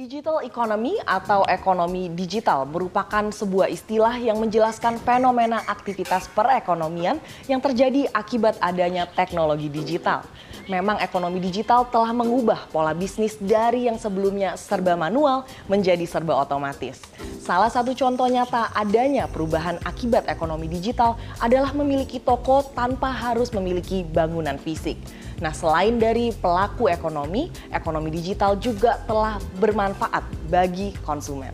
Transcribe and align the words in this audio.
Digital 0.00 0.40
economy 0.48 0.96
atau 1.04 1.44
ekonomi 1.44 2.08
digital 2.08 2.64
merupakan 2.64 3.28
sebuah 3.28 3.68
istilah 3.68 4.16
yang 4.16 4.40
menjelaskan 4.40 4.96
fenomena 4.96 5.60
aktivitas 5.68 6.24
perekonomian 6.32 7.20
yang 7.44 7.60
terjadi 7.60 8.08
akibat 8.16 8.56
adanya 8.64 9.04
teknologi 9.04 9.68
digital. 9.68 10.24
Memang 10.72 11.04
ekonomi 11.04 11.36
digital 11.36 11.84
telah 11.92 12.16
mengubah 12.16 12.72
pola 12.72 12.96
bisnis 12.96 13.36
dari 13.36 13.92
yang 13.92 14.00
sebelumnya 14.00 14.56
serba 14.56 14.96
manual 14.96 15.44
menjadi 15.68 16.08
serba 16.08 16.32
otomatis. 16.48 17.04
Salah 17.50 17.66
satu 17.66 17.98
contoh 17.98 18.30
nyata 18.30 18.70
adanya 18.78 19.26
perubahan 19.26 19.74
akibat 19.82 20.30
ekonomi 20.30 20.70
digital 20.70 21.18
adalah 21.42 21.74
memiliki 21.74 22.22
toko 22.22 22.62
tanpa 22.78 23.10
harus 23.10 23.50
memiliki 23.50 24.06
bangunan 24.06 24.54
fisik. 24.54 24.94
Nah, 25.42 25.50
selain 25.50 25.98
dari 25.98 26.30
pelaku 26.30 26.86
ekonomi, 26.86 27.50
ekonomi 27.74 28.14
digital 28.14 28.54
juga 28.54 29.02
telah 29.02 29.42
bermanfaat 29.58 30.22
bagi 30.46 30.94
konsumen. 31.02 31.50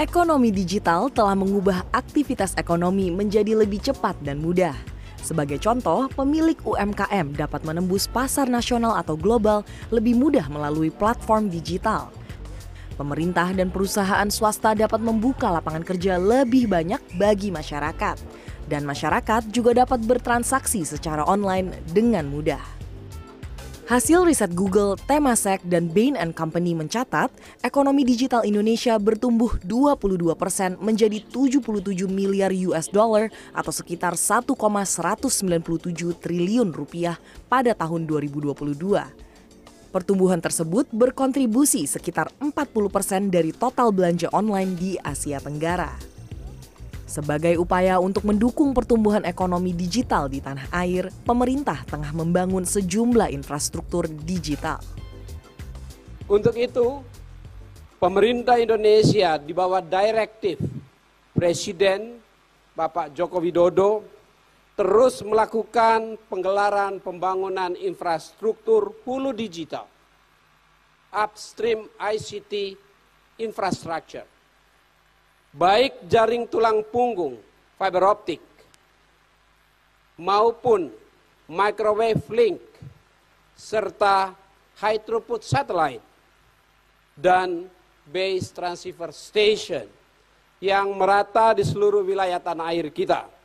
Ekonomi 0.00 0.48
digital 0.48 1.12
telah 1.12 1.36
mengubah 1.36 1.84
aktivitas 1.92 2.56
ekonomi 2.56 3.12
menjadi 3.12 3.52
lebih 3.52 3.84
cepat 3.84 4.16
dan 4.24 4.40
mudah. 4.40 4.72
Sebagai 5.20 5.60
contoh, 5.60 6.08
pemilik 6.16 6.56
UMKM 6.64 7.36
dapat 7.36 7.60
menembus 7.68 8.08
pasar 8.08 8.48
nasional 8.48 8.96
atau 8.96 9.12
global 9.12 9.60
lebih 9.92 10.16
mudah 10.16 10.48
melalui 10.48 10.88
platform 10.88 11.52
digital. 11.52 12.08
Pemerintah 13.00 13.48
dan 13.56 13.72
perusahaan 13.72 14.28
swasta 14.28 14.76
dapat 14.76 15.00
membuka 15.00 15.48
lapangan 15.48 15.80
kerja 15.80 16.20
lebih 16.20 16.68
banyak 16.68 17.00
bagi 17.16 17.48
masyarakat 17.48 18.20
dan 18.68 18.84
masyarakat 18.84 19.48
juga 19.48 19.72
dapat 19.72 20.04
bertransaksi 20.04 20.84
secara 20.84 21.24
online 21.24 21.72
dengan 21.96 22.28
mudah. 22.28 22.60
Hasil 23.90 24.22
riset 24.22 24.54
Google, 24.54 24.94
Temasek, 24.94 25.66
dan 25.66 25.90
Bain 25.90 26.14
Company 26.30 26.78
mencatat, 26.78 27.26
ekonomi 27.58 28.06
digital 28.06 28.46
Indonesia 28.46 28.94
bertumbuh 29.02 29.58
22 29.66 30.30
persen 30.38 30.78
menjadi 30.78 31.18
77 31.26 32.06
miliar 32.06 32.54
US 32.70 32.86
dollar 32.86 33.34
atau 33.50 33.74
sekitar 33.74 34.14
1,197 34.14 35.34
triliun 36.22 36.70
rupiah 36.70 37.18
pada 37.50 37.74
tahun 37.74 38.06
2022. 38.06 39.19
Pertumbuhan 39.90 40.38
tersebut 40.38 40.86
berkontribusi 40.94 41.82
sekitar 41.82 42.30
40 42.38 42.94
persen 42.94 43.26
dari 43.26 43.50
total 43.50 43.90
belanja 43.90 44.30
online 44.30 44.78
di 44.78 44.94
Asia 45.02 45.42
Tenggara. 45.42 45.90
Sebagai 47.10 47.58
upaya 47.58 47.98
untuk 47.98 48.22
mendukung 48.22 48.70
pertumbuhan 48.70 49.26
ekonomi 49.26 49.74
digital 49.74 50.30
di 50.30 50.38
tanah 50.38 50.70
air, 50.70 51.10
pemerintah 51.26 51.82
tengah 51.90 52.14
membangun 52.14 52.62
sejumlah 52.62 53.34
infrastruktur 53.34 54.06
digital. 54.06 54.78
Untuk 56.30 56.54
itu, 56.54 57.02
pemerintah 57.98 58.62
Indonesia 58.62 59.42
di 59.42 59.50
bawah 59.50 59.82
direktif 59.82 60.62
Presiden 61.34 62.22
Bapak 62.78 63.10
Joko 63.10 63.42
Widodo 63.42 64.06
terus 64.80 65.20
melakukan 65.20 66.16
penggelaran 66.32 67.04
pembangunan 67.04 67.76
infrastruktur 67.76 68.96
hulu 69.04 69.36
digital, 69.36 69.84
upstream 71.12 71.84
ICT 72.00 72.80
infrastructure 73.36 74.24
baik 75.52 76.08
jaring 76.08 76.48
tulang 76.48 76.80
punggung 76.88 77.36
fiber 77.76 78.08
optik 78.08 78.40
maupun 80.16 80.88
microwave 81.44 82.24
link 82.32 82.56
serta 83.52 84.32
high 84.80 85.00
throughput 85.04 85.44
satellite 85.44 86.00
dan 87.20 87.68
base 88.08 88.48
transceiver 88.48 89.12
station 89.12 89.84
yang 90.56 90.88
merata 90.96 91.52
di 91.52 91.68
seluruh 91.68 92.00
wilayah 92.00 92.40
tanah 92.40 92.72
air 92.72 92.88
kita 92.88 93.39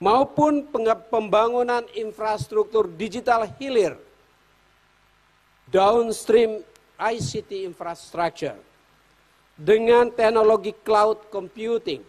maupun 0.00 0.64
pembangunan 1.12 1.84
infrastruktur 1.92 2.88
digital 2.88 3.44
hilir 3.60 4.00
downstream 5.68 6.64
ICT 6.96 7.68
infrastructure 7.68 8.56
dengan 9.60 10.08
teknologi 10.08 10.72
cloud 10.72 11.28
computing. 11.28 12.00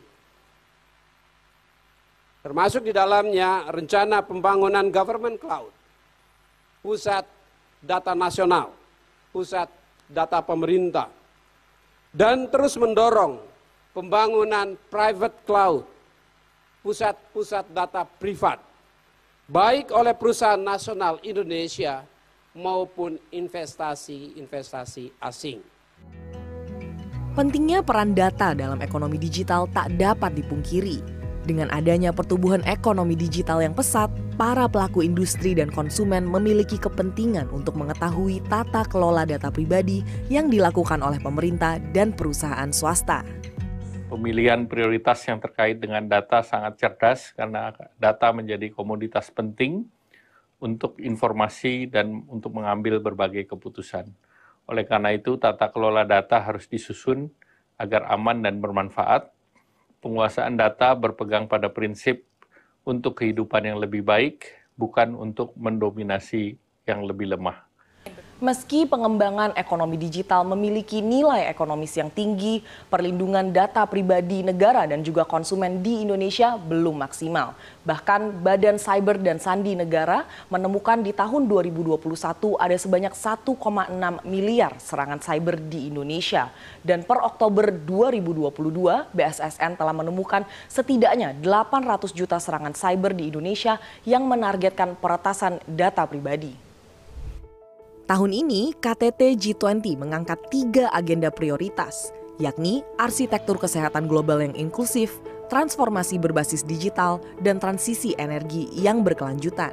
Termasuk 2.41 2.89
di 2.89 2.95
dalamnya 2.95 3.69
rencana 3.69 4.25
pembangunan 4.25 4.89
government 4.89 5.37
cloud, 5.37 5.69
pusat 6.81 7.21
data 7.83 8.17
nasional, 8.17 8.73
pusat 9.29 9.69
data 10.09 10.41
pemerintah, 10.41 11.05
dan 12.09 12.49
terus 12.49 12.73
mendorong 12.81 13.37
pembangunan 13.93 14.73
private 14.89 15.37
cloud, 15.45 15.85
pusat-pusat 16.81 17.69
data 17.69 18.03
privat, 18.05 18.57
baik 19.45 19.93
oleh 19.93 20.17
perusahaan 20.17 20.59
nasional 20.59 21.21
Indonesia 21.21 22.01
maupun 22.57 23.15
investasi-investasi 23.31 25.15
asing. 25.21 25.61
Pentingnya 27.31 27.79
peran 27.79 28.11
data 28.11 28.51
dalam 28.51 28.83
ekonomi 28.83 29.15
digital 29.15 29.63
tak 29.71 29.95
dapat 29.95 30.35
dipungkiri. 30.35 30.99
Dengan 31.41 31.73
adanya 31.73 32.13
pertumbuhan 32.13 32.61
ekonomi 32.69 33.17
digital 33.17 33.65
yang 33.65 33.73
pesat, 33.73 34.11
para 34.37 34.69
pelaku 34.69 35.01
industri 35.01 35.57
dan 35.57 35.73
konsumen 35.73 36.27
memiliki 36.27 36.77
kepentingan 36.77 37.49
untuk 37.49 37.79
mengetahui 37.79 38.45
tata 38.45 38.85
kelola 38.85 39.25
data 39.25 39.49
pribadi 39.49 40.05
yang 40.29 40.53
dilakukan 40.53 41.01
oleh 41.01 41.17
pemerintah 41.17 41.81
dan 41.95 42.13
perusahaan 42.13 42.69
swasta. 42.69 43.25
Pemilihan 44.11 44.67
prioritas 44.67 45.23
yang 45.23 45.39
terkait 45.39 45.79
dengan 45.79 46.03
data 46.03 46.43
sangat 46.43 46.75
cerdas 46.75 47.31
karena 47.31 47.71
data 47.95 48.35
menjadi 48.35 48.67
komoditas 48.67 49.31
penting 49.31 49.87
untuk 50.59 50.99
informasi 50.99 51.87
dan 51.87 52.27
untuk 52.27 52.59
mengambil 52.59 52.99
berbagai 52.99 53.47
keputusan. 53.47 54.11
Oleh 54.67 54.83
karena 54.83 55.15
itu, 55.15 55.39
tata 55.39 55.71
kelola 55.71 56.03
data 56.03 56.43
harus 56.43 56.67
disusun 56.67 57.31
agar 57.79 58.11
aman 58.11 58.43
dan 58.43 58.59
bermanfaat. 58.59 59.31
Penguasaan 60.03 60.59
data 60.59 60.91
berpegang 60.91 61.47
pada 61.47 61.71
prinsip 61.71 62.27
untuk 62.83 63.23
kehidupan 63.23 63.63
yang 63.63 63.79
lebih 63.79 64.03
baik, 64.03 64.43
bukan 64.75 65.15
untuk 65.15 65.55
mendominasi 65.55 66.59
yang 66.83 67.07
lebih 67.07 67.31
lemah. 67.31 67.70
Meski 68.41 68.89
pengembangan 68.89 69.53
ekonomi 69.53 70.01
digital 70.01 70.41
memiliki 70.41 70.97
nilai 70.97 71.45
ekonomis 71.45 71.93
yang 71.93 72.09
tinggi, 72.09 72.65
perlindungan 72.89 73.53
data 73.53 73.85
pribadi 73.85 74.41
negara 74.41 74.89
dan 74.89 75.05
juga 75.05 75.29
konsumen 75.29 75.85
di 75.85 76.01
Indonesia 76.01 76.57
belum 76.57 77.05
maksimal. 77.05 77.53
Bahkan 77.85 78.41
Badan 78.41 78.81
Cyber 78.81 79.21
dan 79.21 79.37
Sandi 79.37 79.77
Negara 79.77 80.25
menemukan 80.49 81.05
di 81.05 81.13
tahun 81.13 81.45
2021 81.45 82.01
ada 82.57 82.73
sebanyak 82.81 83.13
1,6 83.13 83.45
miliar 84.25 84.73
serangan 84.81 85.21
cyber 85.21 85.61
di 85.61 85.93
Indonesia. 85.93 86.49
Dan 86.81 87.05
per 87.05 87.21
Oktober 87.21 87.69
2022, 87.69 89.05
BSSN 89.13 89.77
telah 89.77 89.93
menemukan 89.93 90.49
setidaknya 90.65 91.37
800 91.45 92.09
juta 92.09 92.41
serangan 92.41 92.73
cyber 92.73 93.13
di 93.13 93.29
Indonesia 93.29 93.77
yang 94.01 94.25
menargetkan 94.25 94.97
peretasan 94.97 95.61
data 95.69 96.09
pribadi. 96.09 96.70
Tahun 98.11 98.35
ini, 98.35 98.75
KTT 98.75 99.39
G20 99.39 99.95
mengangkat 99.95 100.35
tiga 100.51 100.91
agenda 100.91 101.31
prioritas, 101.31 102.11
yakni 102.43 102.83
arsitektur 102.99 103.55
kesehatan 103.55 104.03
global 104.03 104.43
yang 104.43 104.51
inklusif, 104.51 105.23
transformasi 105.47 106.19
berbasis 106.19 106.67
digital, 106.67 107.23
dan 107.39 107.55
transisi 107.55 108.11
energi 108.19 108.67
yang 108.75 109.07
berkelanjutan. 109.07 109.71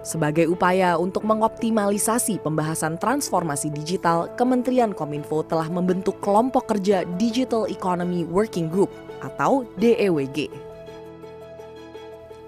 Sebagai 0.00 0.48
upaya 0.48 0.96
untuk 0.96 1.28
mengoptimalisasi 1.28 2.40
pembahasan 2.40 2.96
transformasi 2.96 3.68
digital, 3.68 4.32
Kementerian 4.32 4.96
Kominfo 4.96 5.44
telah 5.44 5.68
membentuk 5.68 6.24
kelompok 6.24 6.72
kerja 6.72 7.04
Digital 7.20 7.68
Economy 7.68 8.24
Working 8.24 8.72
Group 8.72 8.88
atau 9.20 9.68
DEWG. 9.76 10.48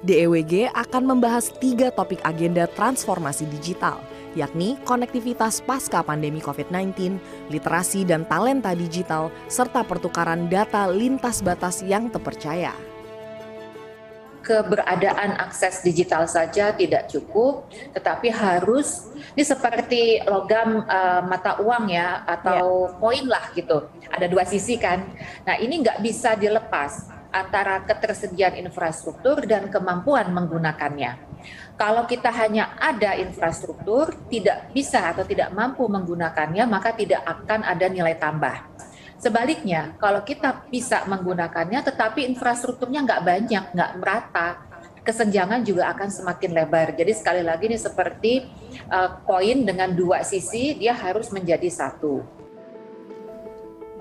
DEWG 0.00 0.72
akan 0.72 1.12
membahas 1.12 1.52
tiga 1.60 1.92
topik 1.92 2.24
agenda 2.24 2.64
transformasi 2.72 3.44
digital, 3.52 4.00
yakni 4.38 4.78
konektivitas 4.86 5.62
pasca 5.64 6.02
pandemi 6.04 6.38
COVID-19, 6.42 7.18
literasi 7.48 8.06
dan 8.06 8.26
talenta 8.26 8.74
digital, 8.74 9.32
serta 9.50 9.82
pertukaran 9.86 10.50
data 10.50 10.86
lintas 10.90 11.42
batas 11.42 11.82
yang 11.82 12.10
terpercaya 12.10 12.74
keberadaan 14.40 15.36
akses 15.36 15.84
digital 15.84 16.26
saja 16.26 16.72
tidak 16.74 17.06
cukup, 17.06 17.68
tetapi 17.94 18.32
harus 18.32 19.12
ini 19.36 19.44
seperti 19.44 20.18
logam 20.26 20.82
uh, 20.88 21.22
mata 21.22 21.60
uang 21.60 21.92
ya 21.92 22.24
atau 22.26 22.90
yeah. 22.90 22.98
poin 22.98 23.24
lah 23.28 23.44
gitu. 23.54 23.86
Ada 24.10 24.26
dua 24.26 24.42
sisi 24.48 24.80
kan. 24.80 25.06
Nah 25.46 25.54
ini 25.60 25.84
nggak 25.84 26.02
bisa 26.02 26.34
dilepas 26.34 27.12
antara 27.30 27.86
ketersediaan 27.86 28.58
infrastruktur 28.58 29.46
dan 29.46 29.70
kemampuan 29.70 30.34
menggunakannya. 30.34 31.29
Kalau 31.76 32.04
kita 32.04 32.28
hanya 32.28 32.76
ada 32.76 33.16
infrastruktur, 33.16 34.12
tidak 34.28 34.72
bisa 34.76 35.10
atau 35.10 35.24
tidak 35.24 35.50
mampu 35.52 35.84
menggunakannya, 35.88 36.64
maka 36.68 36.92
tidak 36.92 37.24
akan 37.24 37.64
ada 37.64 37.86
nilai 37.88 38.16
tambah. 38.20 38.56
Sebaliknya, 39.20 39.96
kalau 40.00 40.24
kita 40.24 40.64
bisa 40.72 41.04
menggunakannya, 41.04 41.84
tetapi 41.84 42.24
infrastrukturnya 42.24 43.04
nggak 43.04 43.24
banyak, 43.24 43.64
nggak 43.76 43.92
merata, 44.00 44.48
kesenjangan 45.04 45.60
juga 45.60 45.92
akan 45.92 46.08
semakin 46.08 46.50
lebar. 46.56 46.96
Jadi 46.96 47.12
sekali 47.12 47.42
lagi 47.44 47.68
ini 47.68 47.76
seperti 47.76 48.48
uh, 48.88 49.20
koin 49.28 49.64
dengan 49.64 49.92
dua 49.92 50.24
sisi, 50.24 50.76
dia 50.76 50.96
harus 50.96 51.28
menjadi 51.32 51.68
satu. 51.68 52.39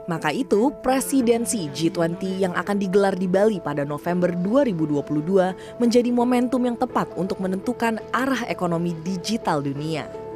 Maka 0.10 0.34
itu, 0.34 0.74
presidensi 0.82 1.70
G20 1.70 2.42
yang 2.42 2.58
akan 2.58 2.82
digelar 2.82 3.14
di 3.14 3.30
Bali 3.30 3.62
pada 3.62 3.86
November 3.86 4.34
2022 4.34 5.78
menjadi 5.78 6.10
momentum 6.10 6.66
yang 6.66 6.74
tepat 6.74 7.14
untuk 7.14 7.38
menentukan 7.38 8.02
arah 8.10 8.42
ekonomi 8.50 8.98
digital 9.06 9.62
dunia. 9.62 10.29